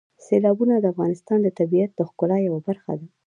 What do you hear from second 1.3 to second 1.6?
د